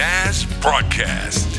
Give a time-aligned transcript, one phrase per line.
[0.00, 1.52] NAS Broadcast.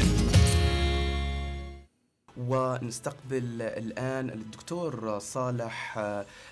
[2.49, 5.99] ونستقبل الآن الدكتور صالح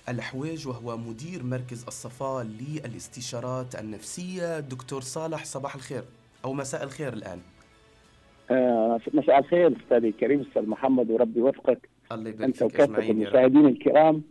[0.10, 6.04] الحويج وهو مدير مركز الصفاء للاستشارات النفسية دكتور صالح صباح الخير
[6.46, 7.40] أو مساء الخير الآن
[8.52, 13.66] آه، مساء الخير أستاذي الكريم أستاذ محمد وربي يوفقك الله يبارك أنت فيك وكافة المشاهدين
[13.66, 14.24] الكرام.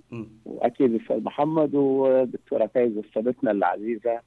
[0.45, 4.20] وأكيد الاستاذ محمد والدكتوره فايزه أستاذتنا العزيزة.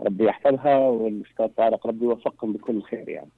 [0.00, 3.30] ربي يحفظها والأستاذ طارق ربي يوفقهم بكل خير يعني.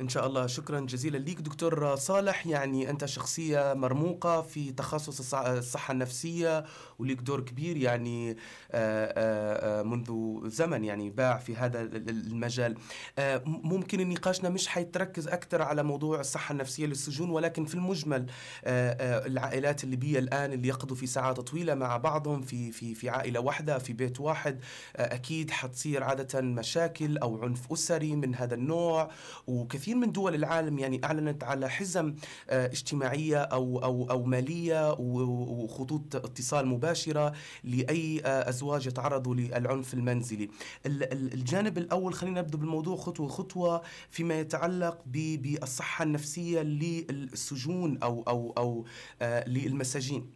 [0.00, 0.46] إن شاء الله.
[0.46, 2.46] شكرا جزيلا ليك دكتور صالح.
[2.46, 6.64] يعني أنت شخصية مرموقة في تخصص الصح- الصحة النفسية
[6.98, 8.36] وليك دور كبير يعني آه،
[8.72, 10.10] آه، منذ
[10.48, 12.74] زمن يعني باع في هذا ال- ال- المجال.
[13.18, 18.26] آه، ممكن نقاشنا مش حيتركز أكثر على موضوع الصحة النفسية للسجون ولكن في المجمل
[18.66, 23.78] العائلات الليبية الآن اللي يقضوا في ساعات طويلة مع بعضهم في في في عائلة واحدة
[23.78, 24.60] في بيت واحد
[24.96, 29.10] آه، أكيد حتصير عادة مشاكل أو عنف أسري من هذا النوع.
[29.46, 32.14] وكثير من دول العالم يعني أعلنت على حزم
[32.50, 37.32] آه، اجتماعية أو أو أو مالية وخطوط اتصال مباشرة
[37.64, 40.48] لأي آه، أزواج يتعرضوا للعنف المنزلي.
[40.86, 48.22] ال- ال- الجانب الأول خلينا نبدأ بالموضوع خطوة خطوة فيما يتعلق بالصحة النفسية للسجون أو
[48.28, 48.84] أو أو
[49.22, 50.30] آه، للمساجين.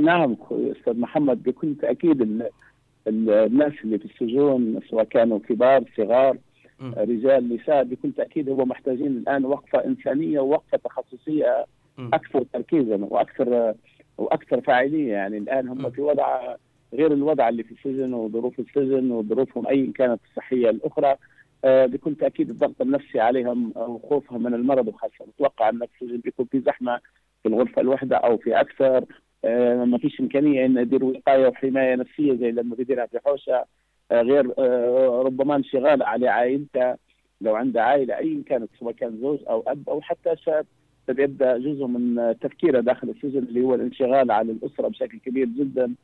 [0.00, 2.22] نعم أستاذ محمد بكل تأكيد
[3.10, 6.36] الناس اللي في السجون سواء كانوا كبار صغار
[6.96, 11.66] رجال نساء بكل تأكيد هم محتاجين الآن وقفة إنسانية ووقفة تخصصية.
[12.14, 13.74] أكثر تركيزا وأكثر
[14.18, 15.68] وأكثر فاعلية يعني الآن.
[15.68, 16.56] هم في وضع
[16.94, 21.16] غير الوضع اللي في السجن وظروف السجن وظروفهم ايا كانت الصحية الأخرى
[21.64, 26.60] آه، بكل تأكيد الضغط النفسي عليهم وخوفهم من المرض وخاصة أتوقع أن السجن بيكون في
[26.60, 27.00] زحمة
[27.42, 29.04] في الغرفة الواحدة أو في أكثر.
[29.44, 33.64] آه، ما فيش إمكانية إن يدير وقاية وحماية نفسية زي لما بيديرها في حوشة.
[34.10, 36.96] آه، غير آه، ربما انشغال على عائلته.
[37.40, 40.66] لو عنده عائلة ايا كانت سواء كان زوج أو أب أو حتى شاب
[41.08, 45.94] فبيبدأ جزء من تفكيره داخل السجن اللي هو الانشغال على الأسرة بشكل كبير جدا.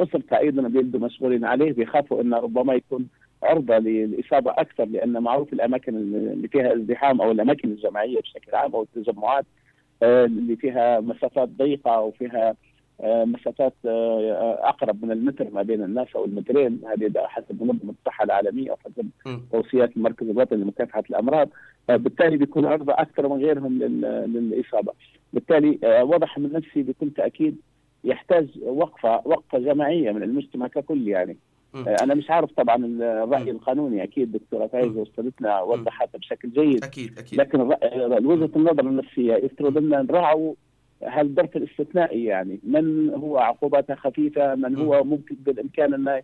[0.00, 3.08] أسرته أيضا بيبدوا مشغولين عليه بيخافوا إنه ربما يكون
[3.42, 8.82] عرضة للإصابة أكثر لأن معروف الأماكن اللي فيها ازدحام أو الأماكن الجماعية بشكل عام أو
[8.82, 9.44] التجمعات
[10.02, 12.54] اللي فيها مسافات ضيقة وفيها
[13.00, 18.24] آه، مسافات آه، أقرب من المتر ما بين الناس أو المترين هذه حسب منظمه الصحه
[18.24, 19.08] العالمية وحسب.
[19.52, 21.48] توصيات المركز الوطني لمكافحة الأمراض
[21.90, 24.92] آه، بالتالي بيكون عرضة أكثر من غيرهم لل- للإصابة
[25.32, 27.56] بالتالي آه، وضعهم النفسي بكل تأكيد
[28.04, 31.32] يحتاج وقفة وقفة جماعية من المجتمع ككل يعني.
[31.32, 31.36] آه،
[31.86, 33.50] أنا مش عارف طبعا الرأي.
[33.50, 34.02] القانوني.
[34.02, 35.02] أكيد دكتورة فايزه مم.
[35.02, 36.84] استاذتنا وضحت بشكل جيد.
[36.84, 37.40] أكيد أكيد.
[37.40, 37.60] لكن
[38.26, 40.54] وجهة النظر النفسية يفترض لنا نراعوا
[41.02, 46.22] هالظرف الاستثنائي يعني من هو عقوباتها خفيفة من هو ممكن بالإمكان إنه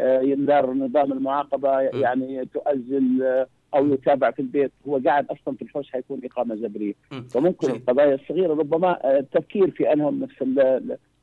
[0.00, 5.62] آه، يندار نظام المعاقبة يعني تؤجل آه، أو يتابع في البيت هو قاعد أصلا في
[5.62, 6.94] الحوش حيكون إقامة جبرية.
[7.12, 7.22] مم.
[7.22, 7.70] فممكن.
[7.70, 10.42] القضايا الصغيرة ربما آه، التفكير في أنهم نفس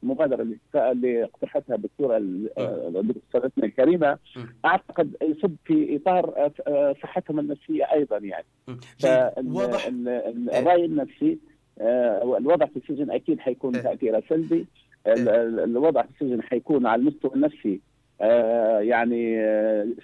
[0.04, 4.18] المبادره اللي اقترحتها الدكتورة ال- آه، الدكتوره الكريمه.
[4.66, 8.46] أعتقد يصب في إطار آه، آه، صحتهم النفسية أيضا يعني.
[9.38, 9.86] واضح.
[9.88, 11.38] ال- ال- الرأي النفسي
[12.38, 13.72] الوضع في السجن أكيد حيكون.
[13.72, 14.66] تأثيره سلبي.
[15.08, 17.80] ال- ال- الوضع في السجن حيكون على المستوى النفسي
[18.80, 19.36] يعني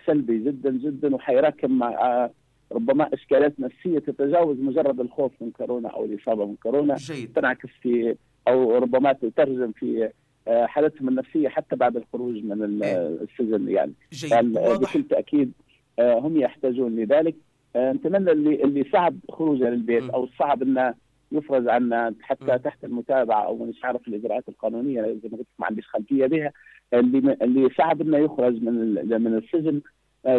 [0.06, 2.30] سلبي جدا جدا وحيراكم مع
[2.72, 6.96] ربما إشكالات نفسية تتجاوز مجرد الخوف من كورونا أو الإصابة من كورونا.
[6.96, 7.34] جيد.
[7.34, 8.16] تنعكس في
[8.48, 10.10] أو ربما تترجم في
[10.48, 13.08] آه، حالتهم النفسية حتى بعد الخروج من إيه.
[13.08, 13.94] السجن يعني.
[14.14, 14.54] جيد.
[14.54, 15.52] بكل تأكيد
[16.00, 17.36] آه، هم يحتاجون لذلك.
[17.76, 20.10] آه، نتمنى اللي اللي صعب خروجه للبيت.
[20.10, 20.94] أو صعب إنه
[21.32, 22.58] يفرز عنا حتى.
[22.60, 26.52] تحت المتابعة أو مش عارف الإجراءات القانونية زي ما قلت ما عنديش خلفية بها.
[26.94, 29.82] اللي اللي صعب إنه يخرج من من السجن.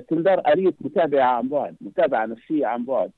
[0.09, 3.11] تندار آلية متابعة عن بعد، متابعة نفسية عن بعد،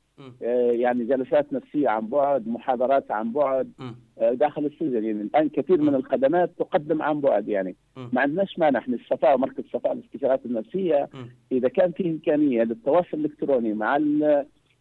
[0.72, 3.72] يعني جلسات نفسية عن بعد، محاضرات عن بعد.
[4.19, 5.05] آه، داخل السجن.
[5.05, 7.77] يعني الآن كثير من الخدمات تقدم عن بعد يعني.
[8.12, 8.78] ما عندناش مانع.
[8.78, 11.09] إحنا الصفاء مركز صفاء للاستشارات النفسية.
[11.53, 13.97] إذا كان في إمكانية للتواصل الإلكتروني مع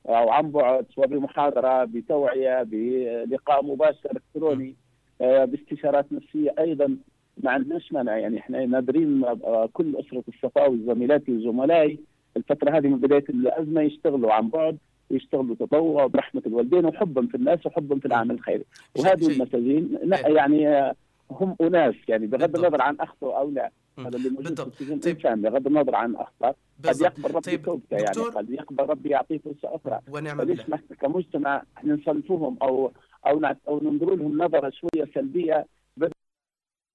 [0.06, 4.76] أو عن بعد سواء بمحاضره بتوعية بلقاء مباشر إلكتروني
[5.22, 6.98] آه، باستشارات نفسية أيضا.
[7.44, 8.18] ما عندناش مانع.
[8.18, 12.00] يعني إحنا نادرين آه، كل أسرة الصفاء وزميلاتي وزملائي
[12.38, 14.78] الفترة هذه من بداية الأزمة يشتغلوا عن بعد.
[15.12, 18.66] ويشتغلوا تطوع برحمة الوالدين وحبا في الناس وحبا في العمل الخيري
[18.98, 20.36] وهذه المساجين لا، إيه.
[20.36, 20.94] يعني
[21.32, 22.56] هم أناس يعني بغض.
[22.56, 23.72] النظر عن اخطاء أو لا.
[24.00, 24.68] هذا اللي موجود في بالضبط.
[24.68, 25.16] السجن طيب.
[25.16, 26.56] إنسان بغض النظر عن أخطاء
[26.86, 28.18] قد يقبل ربي طيب، توبته يعني.
[28.36, 32.92] قد يقبل ربي يعطيه فرصه أخرى ونعم بالله كمجتمع إحنا نصنفوهم أو
[33.28, 35.66] أو أو ننظر لهم نظرة شوية سلبية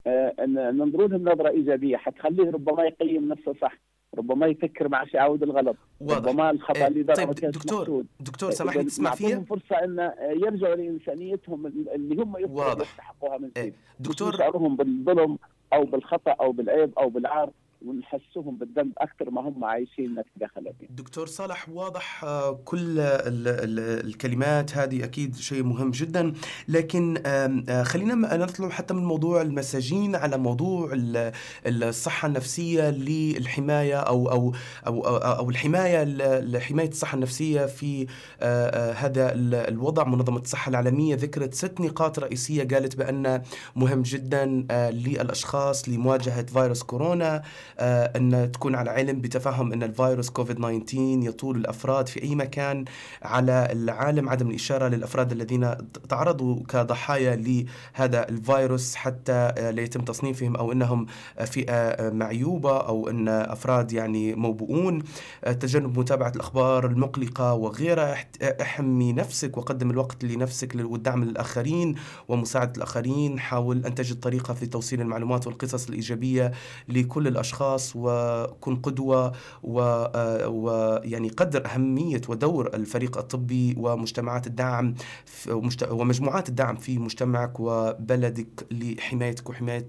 [0.07, 3.79] آه، ننظر لهم نظرة إيجابية حتخليه ربما يقيم نفسه صح
[4.19, 5.77] ربما يفكر مع يعاود الغلط.
[6.01, 6.17] واضح.
[6.17, 8.07] ربما الخطأ إيه، اللي ضربه طيب دكتور مقصود.
[8.21, 12.37] دكتور سامحني تسمع فيا؟ فرصة أن يرجعوا لإنسانيتهم اللي هم.
[12.81, 15.39] يستحقوها من إيه، جديد دكتور؟ يشعرهم بالظلم
[15.73, 17.51] أو بالخطأ أو بالعيب أو بالعار.
[17.87, 20.87] ونحسهم بالذنب أكثر ما هم عايشين في داخل فيه.
[20.91, 26.33] دكتور صالح واضح آه، كل ال- ال- الكلمات هذه أكيد شيء مهم جدا
[26.69, 31.33] لكن آه، خلينا نطلع حتى من موضوع المساجين على موضوع ال-
[31.67, 34.55] الصحة النفسية للحماية أو أو
[34.87, 36.05] أو أو, أو الحماية
[36.41, 38.07] لحماية الصحة النفسية في
[38.41, 43.43] آه، هذا ال- الوضع منظمة الصحة العالمية ذكرت ست نقاط رئيسية قالت بأن
[43.77, 44.47] مهم جدا
[44.91, 47.43] للأشخاص لمواجهة فيروس كورونا
[47.79, 52.85] آه، أن تكون على علم بتفهم أن الفيروس كوفيد 19 يطول الأفراد في أي مكان
[53.23, 55.75] على العالم عدم الإشارة للأفراد الذين
[56.09, 61.07] تعرضوا كضحايا لهذا الفيروس حتى آه، لا يتم تصنيفهم أو أنهم
[61.39, 65.03] آه، فئة آه، معيوبة أو أن أفراد يعني موبؤون
[65.61, 68.17] تجنب متابعة الأخبار المقلقة وغيرها.
[68.61, 71.95] احمي نفسك وقدم الوقت لنفسك والدعم للآخرين
[72.29, 76.53] ومساعدة الآخرين حاول أن تجد طريقة في توصيل المعلومات والقصص الإيجابية
[76.89, 77.27] لكل
[77.67, 79.33] الاشخاص وكن قدوة
[79.63, 84.95] ويعني قدر أهمية ودور الفريق الطبي ومجتمعات الدعم
[85.91, 89.89] ومجموعات الدعم في مجتمعك وبلدك لحمايتك وحماية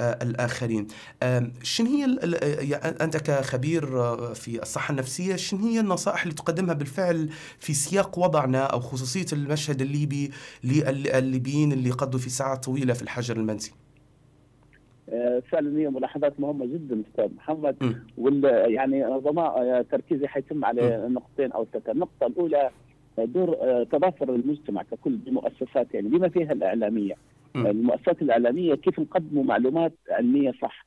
[0.00, 0.86] آه، الآخرين.
[1.22, 2.04] آم، شنو هي
[3.00, 8.62] أنت كخبير آه، في الصحة النفسية شنو هي النصائح اللي تقدمها بالفعل في سياق وضعنا
[8.64, 10.30] أو خصوصية المشهد الليبي
[10.64, 13.85] للليبيين اللي قضوا في ساعات طويلة في الحجر المنزلي؟
[15.08, 17.76] آه، فعلا هي ملاحظات مهمة جدا أستاذ محمد.
[18.18, 22.70] وال يعني ربما آه، تركيزي حيتم على نقطتين أو ثلاثة، النقطة الأولى
[23.18, 23.54] آه، دور
[23.84, 27.14] تضافر المجتمع ككل بمؤسسات يعني بما فيها الإعلامية.
[27.56, 30.86] المؤسسات الإعلامية كيف نقدموا معلومات علمية صح؟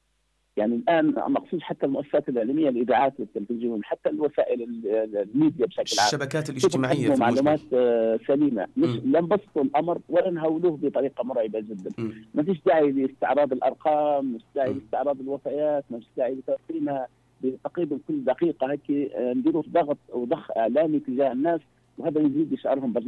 [0.59, 6.49] يعني الآن مقصود حتى المؤسسات الإعلامية الإذاعات والتلفزيون حتى الوسائل ال- الميديا بشكل عام الشبكات
[6.49, 7.59] الاجتماعية في معلومات.
[7.73, 8.89] آه، سليمة مش.
[9.05, 12.11] لا نبسطوا الأمر ولا نهولوه بطريقة مرعبة جدا م.
[12.33, 14.73] ما فيش داعي لاستعراض الأرقام مش داعي م.
[14.77, 17.07] لاستعراض الوفيات ما فيش داعي لتقييمها
[17.43, 21.59] بتقييم كل دقيقة هيك آه، نديروا ضغط وضخ إعلامي تجاه الناس
[21.97, 22.53] وهذا يزيد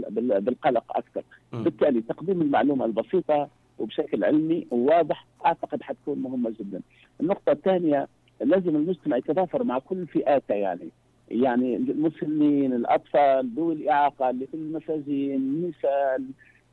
[0.09, 1.63] بال- بالقلق أكثر م.
[1.63, 3.50] بالتالي تقديم المعلومة البسيطة
[3.81, 6.81] وبشكل علمي وواضح أعتقد حتكون مهمة جدا.
[7.22, 8.07] النقطة الثانية
[8.42, 10.89] لازم المجتمع يتضافر مع كل فئاته يعني.
[11.31, 16.22] يعني المسلمين الأطفال ذوي الإعاقة اللي في المساجين النساء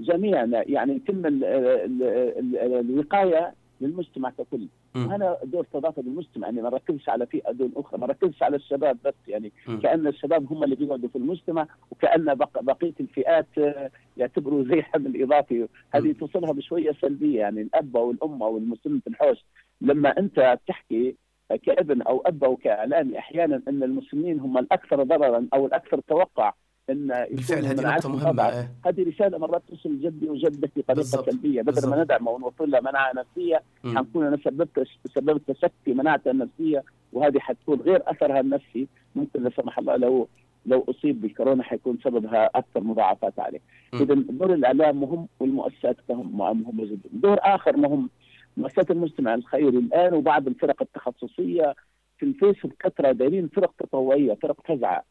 [0.00, 4.66] جميعنا يعني يتم ال- ال- ال- ال- الوقاية للمجتمع ككل.
[4.98, 5.06] م.
[5.06, 8.98] وهنا دور تضافر المجتمع يعني ما نركزش على فئه دون أخرى ما نركزش على الشباب
[9.04, 9.78] بس يعني م.
[9.80, 15.22] كأن الشباب هم اللي بيقعدوا في المجتمع وكأن بق- بقية الفئات آه، يعتبروا زي حمل
[15.22, 19.44] إضافي هذه توصلها بشوية سلبية يعني الأب أو الام أو المسلم في الحوش
[19.80, 21.16] لما أنت تحكي
[21.62, 26.52] كابن أو أب أو كاعلامي أحيانا إن المسلمين هم الأكثر ضررا أو الأكثر توقع
[26.90, 28.42] إن بالفعل هذه نقطة مهمة.
[28.42, 28.68] آه.
[28.86, 31.02] هذه رسالة مرات تصل جدي وجدتي بطريقة.
[31.02, 31.88] سلبية بدل.
[31.88, 33.62] ما ندعمه ونوفر له مناعة نفسية.
[33.84, 39.50] حنكون أنا سببت سببت شك في مناعته النفسية وهذه حتكون غير أثرها النفسي ممكن لا
[39.56, 40.28] سمح الله لو
[40.66, 43.60] لو أصيب بالكورونا حيكون سببها أكثر مضاعفات عليه.
[43.94, 47.08] اذا دور الإعلام مهم والمؤسسات مهم جدا.
[47.12, 48.10] دور آخر مهم
[48.56, 51.74] مؤسسات المجتمع الخيري الآن وبعض الفرق التخصصية
[52.18, 55.04] في الفيس بكثره دايرين فرق تطوعية فرق فزعه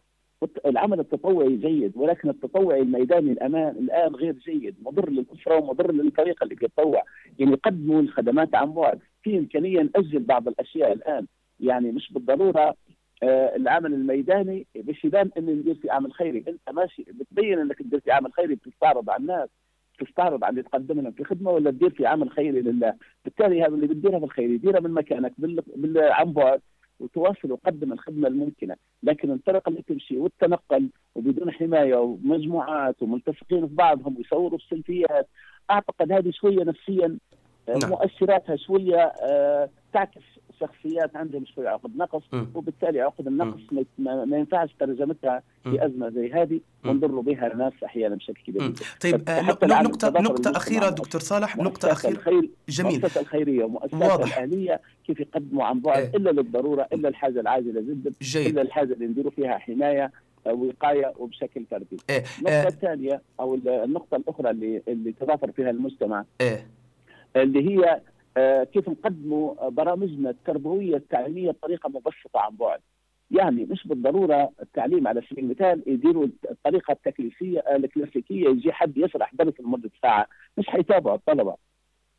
[0.66, 6.56] العمل التطوعي جيد ولكن التطوعي الميداني الأمان الآن غير جيد مضر للأسرة ومضر للفريق اللي
[6.56, 7.04] بيتطوع.
[7.40, 11.28] يعني يقدموا الخدمات عن بعد في إمكانية نأجل بعض الأشياء الآن.
[11.60, 12.76] يعني مش بالضرورة
[13.24, 16.44] آه العمل الميداني باش يبان اني ندير في عمل خيري.
[16.48, 19.50] أنت ماشي بتبين إنك تدير في عمل خيري بتستعرض على الناس
[20.00, 22.94] تستعرض على اللي تقدم لهم في خدمة ولا تدير في عمل خيري لله.
[23.26, 25.64] بالتالي هذا اللي بتديرها في الخيري ديرها من مكانك بال...
[25.76, 25.98] بال...
[25.98, 26.62] عن بعد
[27.00, 34.18] وتواصل وقدم الخدمة الممكنة لكن الطريقة اللي تمشي والتنقل وبدون حماية ومجموعات وملتصقين في بعضهم
[34.18, 35.28] ويصوروا السلفيات
[35.72, 37.18] أعتقد هذه شوية نفسيا
[37.70, 37.90] آه، نعم.
[37.90, 40.22] مؤشراتها شوية آه، تعكس
[40.60, 42.46] شخصيات عندهم شوية عقد نقص م.
[42.56, 43.60] وبالتالي عقد النقص
[43.98, 45.72] ما- ما, ينفعش ترجمتها م.
[45.72, 46.90] في أزمة زي هذه م.
[46.90, 48.74] ونضر بها الناس أحيانا بشكل كبير م.
[49.02, 54.38] طيب آه، نقطه نقطة أخيرة دكتور صالح نقطة أخيرة الخير جميل المؤسسات الخيريه واضح.
[54.38, 56.10] الأهلية كيف يقدموا عن بعد إيه.
[56.16, 60.12] إلا للضرورة إلا الحاجة العاجلة جدا جيد إلا الحاجة اللي نديروا فيها حماية
[60.48, 61.98] آه، وقاية وبشكل فردي.
[62.10, 62.24] إيه.
[62.40, 62.68] النقطة آه.
[62.68, 66.68] الثانية أو النقطة الأخرى اللي اللي تضافر فيها المجتمع إيه
[67.36, 68.02] اللي هي آه،
[68.74, 72.80] كيف نقدموا برامجنا التربوية التعليمية بطريقة مبسطة عن بعد.
[73.32, 79.36] يعني مش بالضرورة التعليم على سبيل المثال يديروا الطريقة التكليفية آه، الكلاسيكية يجي حد يشرح
[79.36, 80.28] درس لمدة ساعة
[80.58, 81.56] مش حيتابعوا الطلبة.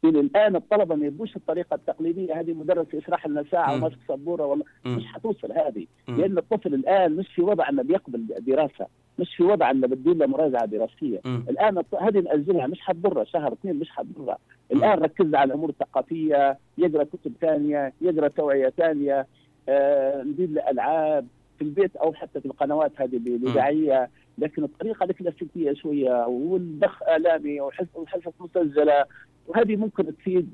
[0.04, 3.74] إلى الآن الطلبة ما يبوش الطريقة التقليدية هذه مدرس يشرح لنا ساعة.
[3.74, 4.64] وماسك سبورة ولا.
[4.96, 5.86] مش حتوصل هذه.
[6.08, 8.86] لأن الطفل الآن مش في وضع إنه بيقبل دراسة
[9.18, 11.20] مش في وضع إنه بدي له مراجعة دراسية.
[11.50, 14.38] الآن هذه نأجلها مش حتضرها شهر اثنين مش حتضرها
[14.72, 19.26] الآن ركزنا على الأمور الثقافية يقرأ كتب ثانية يقرأ توعية ثانية
[19.68, 21.26] آه ندير له العاب
[21.58, 27.96] في البيت أو حتى في القنوات هذه الاذاعيه لكن الطريقة الكلاسيكيه شوية والضخ اعلامي وحصص
[27.96, 29.04] وحصص مسجله
[29.46, 30.48] وهذه ممكن تفيد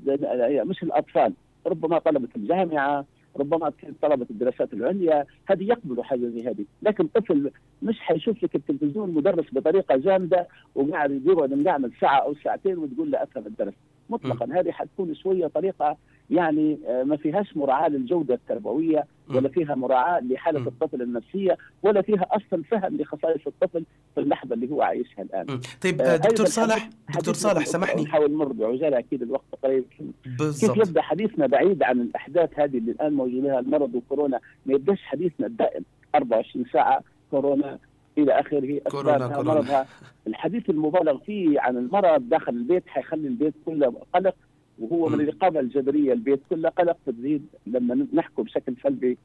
[0.65, 1.33] مش الأطفال.
[1.67, 3.05] ربما طلبة الجامعة
[3.37, 6.65] ربما طلبة الدراسات العليا هذه يقبلوا حاجة زي هذه.
[6.81, 7.51] لكن طفل
[7.83, 13.23] مش حيشوف لك التلفزيون مدرس بطريقة جامدة وقاعد يقعد نعمل ساعة أو ساعتين وتقول له
[13.23, 13.73] أفهم الدرس.
[14.09, 14.59] مطلقا.
[14.59, 15.97] هذه حتكون شوية طريقة
[16.29, 20.67] يعني آه، ما فيهاش مراعاة للجودة التربوية ولا فيها مراعاة لحالة.
[20.67, 23.83] الطفل النفسية ولا فيها أصلا فهم لخصائص الطفل
[24.15, 25.59] في اللحظة اللي هو عايشها الآن.
[25.81, 28.03] طيب آه، دكتور صالح دكتور صالح سامحني.
[28.03, 29.83] نحاول نمر بعجالة أكيد الوقت قريب.
[29.97, 30.07] كيف
[30.39, 30.77] بالضبط.
[30.77, 35.83] يبدأ حديثنا بعيد عن الأحداث هذه اللي الآن موجودة المرض وكورونا؟ ما يبدأش حديثنا الدائم
[36.15, 37.79] 24 ساعة كورونا
[38.17, 39.53] إلى آخره كورونا، اسبابها كورونا.
[39.53, 39.87] مرضها
[40.27, 44.35] الحديث المبالغ فيه عن المرض داخل البيت حيخلي البيت كله قلق
[44.79, 45.21] وهو من مم.
[45.21, 49.17] الإقامة الجذرية البيت كله قلق بتزيد لما نحكوا بشكل سلبي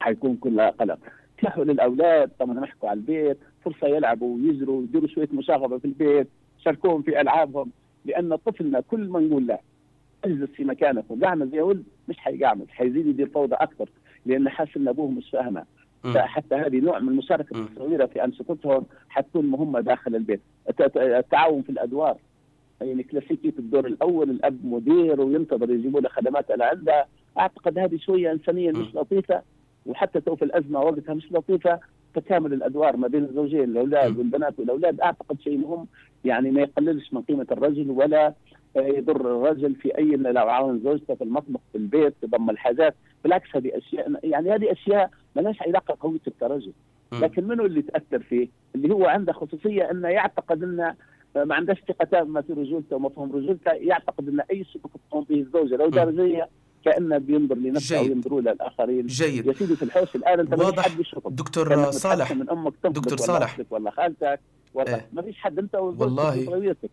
[0.00, 0.98] حيكون كلها قلق
[1.38, 6.28] تسهل للأولاد طبعا نحكوا على البيت فرصة يلعبوا ويجروا ويديروا شوية مشاغبة في البيت
[6.64, 7.70] شاركوهم في ألعابهم
[8.04, 9.58] لأن طفلنا كل ما نقول له
[10.24, 13.88] اجلس في مكانك وقعمل زي ولد مش حيقعمل حيزيد يدير فوضى أكثر
[14.26, 15.64] لأن حاسس إن أبوه مش فاهمه
[16.04, 16.12] مم.
[16.12, 17.56] فحتى هذه نوع من المشاركة.
[17.72, 22.16] الصغيره في أنشطتهم حتكون مهمة داخل البيت الت- التعاون في الأدوار
[22.80, 27.06] يعني كلاسيكي في الدور الأول الأب مدير وينتظر يجيبوا له خدمات على عنده
[27.38, 28.80] أعتقد هذه شوية انسانيا مم.
[28.80, 29.42] مش لطيفة
[29.86, 31.80] وحتى تو في الأزمة وقتها مش لطيفة
[32.14, 34.18] تكامل الأدوار ما بين الزوجين الأولاد.
[34.18, 35.86] والبنات والأولاد أعتقد شيء مهم
[36.24, 38.34] يعني ما يقللش من قيمة الرجل ولا
[38.76, 42.94] يضر الرجل في أي لو عاون زوجته في المطبخ في البيت تضم الحاجات
[43.24, 45.94] بالعكس هذه اشياء يعني هذه أشياء ما لهاش علاقه
[46.40, 46.72] كرجل
[47.12, 47.20] مم.
[47.24, 50.94] لكن منو اللي تأثر فيه؟ اللي هو عنده خصوصية إنه يعتقد إنه
[51.36, 55.76] ما عندهاش ثقة تامه في رجولته ومفهوم رجولته يعتقد ان أي سلوك تقوم به الزوجة
[55.76, 56.48] لو دار زيها
[56.84, 58.04] كأنه بينظر لنفسه أو.
[58.04, 60.88] ينظروا للاخرين جيد يا سيدي في الحوش الآن أنت ما واضح.
[60.88, 63.60] حد دكتور صالح من أمك دكتور صالح.
[63.70, 64.40] ولا خالتك
[64.74, 65.08] ولا إيه.
[65.12, 66.34] ما فيش حد أنت والله.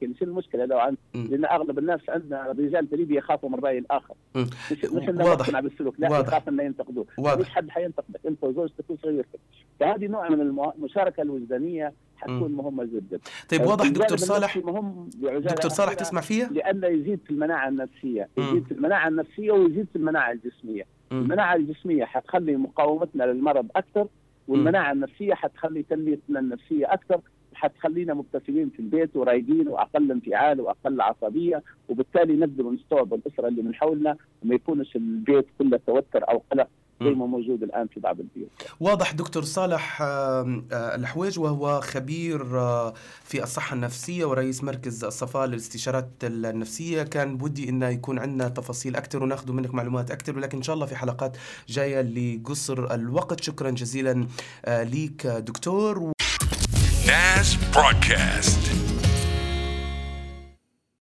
[0.02, 0.96] يعني شو المشكلة لو عن.
[1.14, 4.48] لأن أغلب الناس عندنا رجال تريد يخافوا من رأي الآخر مم.
[4.72, 5.60] مش مش إنه واضح.
[5.60, 6.28] بالسلوك لا واضح.
[6.28, 9.40] يخاف إنه ينتقدوه ما واضح فيش حد حينتقدك أنت وزوجتك وصغيرتك
[9.80, 13.20] فهذه نوع من المشاركة الوجدانية حتكون مهمة جدا
[13.50, 18.28] طيب واضح الجانب دكتور صالح مهم دكتور صالح تسمع فيا؟ لأنه يزيد في المناعة النفسية.
[18.38, 21.22] يزيد في المناعة النفسية ويزيد في المناعة الجسمية مم.
[21.22, 24.08] المناعة الجسمية حتخلي مقاومتنا للمرض أكثر
[24.48, 27.22] والمناعة النفسية حتخلي تنميتنا النفسية أكثر
[27.62, 33.76] حتخلينا مبتسمين في البيت ورايقين وأقل انفعال وأقل عصبية وبالتالي نقدر نستوعب الأسرة اللي من
[33.76, 36.68] حولنا وما يكونش البيت كله توتر أو قلق
[37.02, 38.50] زي ما موجود الآن في بعض البيوت.
[38.80, 46.10] واضح دكتور صالح آه، الحويج وهو خبير آه، في الصحة النفسية ورئيس مركز الصفاء للاستشارات
[46.24, 47.04] النفسية.
[47.04, 50.86] كان بودي انه يكون عندنا تفاصيل أكثر وناخذ منك معلومات أكثر ولكن إن شاء الله
[50.86, 51.38] في حلقات
[51.68, 53.44] جاية لقصر الوقت.
[53.44, 54.28] شكرا جزيلا
[54.66, 56.12] آه، ليك دكتور.
[57.12, 58.81] NAS Broadcast.